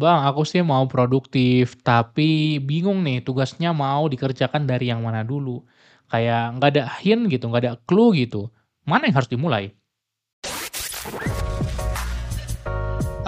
[0.00, 5.60] Bang, aku sih mau produktif, tapi bingung nih tugasnya mau dikerjakan dari yang mana dulu.
[6.08, 8.48] Kayak nggak ada hint gitu, nggak ada clue gitu.
[8.88, 9.76] Mana yang harus dimulai?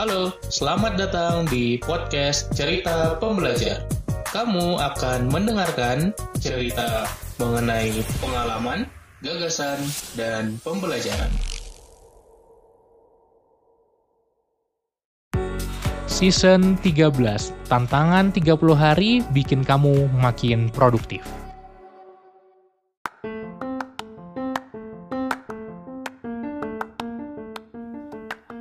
[0.00, 3.84] Halo, selamat datang di podcast Cerita Pembelajar.
[4.32, 7.04] Kamu akan mendengarkan cerita
[7.36, 8.88] mengenai pengalaman,
[9.20, 9.76] gagasan,
[10.16, 11.28] dan pembelajaran.
[16.22, 17.18] Season 13,
[17.66, 21.18] tantangan 30 hari bikin kamu makin produktif.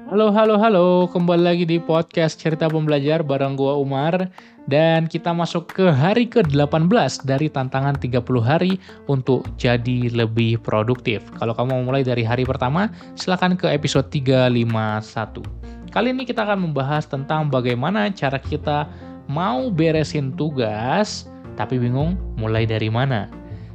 [0.09, 1.05] Halo, halo, halo.
[1.13, 4.33] Kembali lagi di podcast Cerita Pembelajar bareng gua Umar.
[4.65, 6.89] Dan kita masuk ke hari ke-18
[7.29, 11.21] dari tantangan 30 hari untuk jadi lebih produktif.
[11.37, 15.80] Kalau kamu mau mulai dari hari pertama, silahkan ke episode 351.
[15.91, 18.87] Kali ini kita akan membahas tentang bagaimana cara kita
[19.27, 21.27] mau beresin tugas,
[21.59, 23.27] tapi bingung mulai dari mana.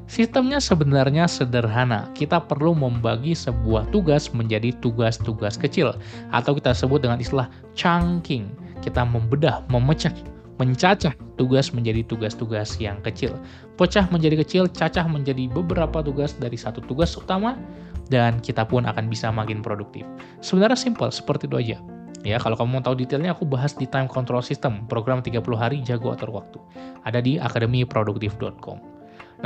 [0.09, 2.09] Sistemnya sebenarnya sederhana.
[2.17, 5.93] Kita perlu membagi sebuah tugas menjadi tugas-tugas kecil
[6.33, 8.49] atau kita sebut dengan istilah chunking.
[8.81, 10.15] Kita membedah, memecah,
[10.57, 13.37] mencacah tugas menjadi tugas-tugas yang kecil.
[13.77, 17.61] Pecah menjadi kecil, cacah menjadi beberapa tugas dari satu tugas utama
[18.09, 20.07] dan kita pun akan bisa makin produktif.
[20.41, 21.96] Sebenarnya simpel, seperti itu aja.
[22.27, 25.79] Ya, kalau kamu mau tahu detailnya aku bahas di Time Control System, program 30 hari
[25.87, 26.59] jago atur waktu.
[27.07, 28.83] Ada di akademiproduktif.com.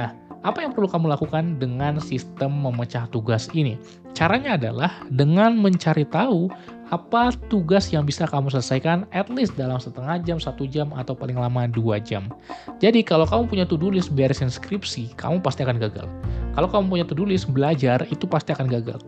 [0.01, 3.77] Nah, apa yang perlu kamu lakukan dengan sistem memecah tugas ini?
[4.17, 6.49] Caranya adalah dengan mencari tahu
[6.89, 11.37] apa tugas yang bisa kamu selesaikan at least dalam setengah jam, satu jam, atau paling
[11.37, 12.33] lama dua jam.
[12.81, 16.09] Jadi kalau kamu punya to-do list beresin skripsi, kamu pasti akan gagal.
[16.57, 19.05] Kalau kamu punya to-do list belajar, itu pasti akan gagal.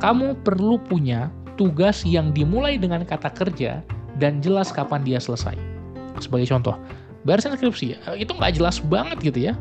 [0.00, 3.80] Kamu perlu punya tugas yang dimulai dengan kata kerja
[4.20, 5.56] dan jelas kapan dia selesai.
[6.20, 6.76] Sebagai contoh,
[7.28, 9.54] beresin skripsi, itu nggak jelas banget gitu ya.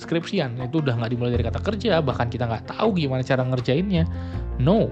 [0.00, 4.08] Skripsian itu udah nggak dimulai dari kata kerja bahkan kita nggak tahu gimana cara ngerjainnya.
[4.56, 4.88] No.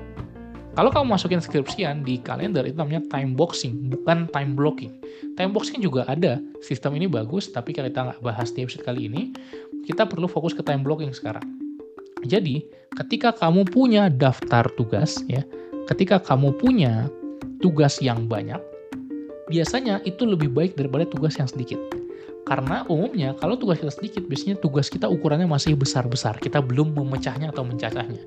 [0.77, 4.95] Kalau kamu masukin skripsian di kalender itu namanya time boxing bukan time blocking.
[5.35, 9.11] Time boxing juga ada sistem ini bagus tapi kalau kita nggak bahas di episode kali
[9.11, 9.35] ini
[9.89, 11.43] kita perlu fokus ke time blocking sekarang.
[12.23, 12.63] Jadi
[12.95, 15.43] ketika kamu punya daftar tugas ya
[15.89, 17.09] ketika kamu punya
[17.65, 18.61] tugas yang banyak
[19.49, 21.81] biasanya itu lebih baik daripada tugas yang sedikit
[22.49, 26.41] karena umumnya kalau tugas kita sedikit, biasanya tugas kita ukurannya masih besar-besar.
[26.41, 28.25] Kita belum memecahnya atau mencacahnya.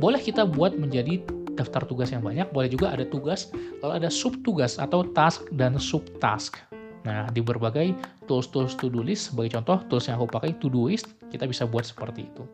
[0.00, 1.20] Boleh kita buat menjadi
[1.60, 3.52] daftar tugas yang banyak, boleh juga ada tugas,
[3.84, 6.56] lalu ada subtugas atau task dan subtask.
[7.04, 7.92] Nah, di berbagai
[8.24, 12.44] tools-tools to-do list, sebagai contoh, tools yang aku pakai, to-doist, kita bisa buat seperti itu.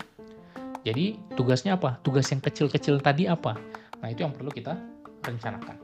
[0.83, 2.03] Jadi, tugasnya apa?
[2.03, 3.55] Tugas yang kecil-kecil tadi apa?
[4.01, 4.77] Nah, itu yang perlu kita
[5.25, 5.77] rencanakan.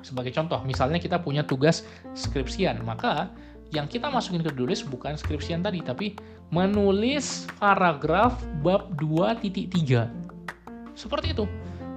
[0.00, 1.84] Sebagai contoh, misalnya kita punya tugas
[2.16, 3.28] skripsian, maka
[3.70, 6.18] yang kita masukin ke tulis bukan skripsian tadi, tapi
[6.50, 10.10] menulis paragraf bab 2.3.
[10.98, 11.46] Seperti itu.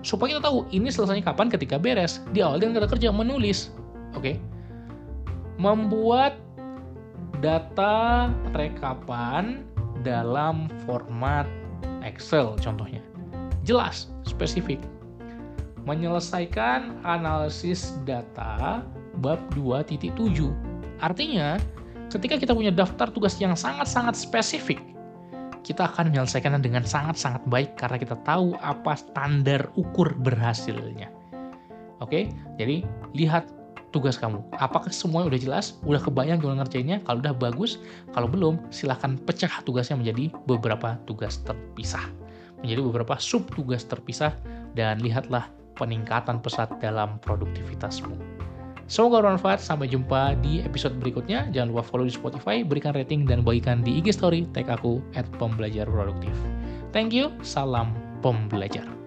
[0.04, 2.20] Supaya kita tahu ini selesainya kapan ketika beres.
[2.36, 3.72] Di awal dengan kata kerja menulis.
[4.14, 4.36] Oke.
[4.36, 4.36] Okay?
[5.58, 6.38] Membuat
[7.40, 9.64] data rekapan
[10.04, 11.48] dalam format
[12.04, 13.00] Excel contohnya.
[13.64, 14.78] Jelas, spesifik.
[15.84, 18.84] Menyelesaikan analisis data
[19.20, 20.16] bab 2.7
[21.04, 21.60] Artinya,
[22.08, 24.80] ketika kita punya daftar tugas yang sangat-sangat spesifik,
[25.68, 31.12] kita akan menyelesaikannya dengan sangat-sangat baik karena kita tahu apa standar ukur berhasilnya.
[32.00, 32.84] Oke, jadi
[33.16, 33.48] lihat
[33.96, 34.44] tugas kamu.
[34.60, 35.80] Apakah semuanya udah jelas?
[35.88, 37.00] Udah kebayang gimana ngerjainnya?
[37.08, 37.80] Kalau udah bagus,
[38.12, 42.04] kalau belum, silahkan pecah tugasnya menjadi beberapa tugas terpisah.
[42.60, 44.36] Menjadi beberapa sub tugas terpisah
[44.76, 48.16] dan lihatlah peningkatan pesat dalam produktivitasmu.
[48.88, 49.64] Semoga bermanfaat.
[49.64, 51.48] Sampai jumpa di episode berikutnya.
[51.56, 54.46] Jangan lupa follow di Spotify, berikan rating, dan bagikan di IG Story.
[54.52, 56.36] Tag aku at pembelajar produktif.
[56.92, 57.32] Thank you.
[57.42, 59.03] Salam pembelajar.